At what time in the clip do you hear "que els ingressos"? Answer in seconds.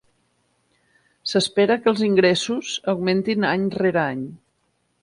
1.83-2.73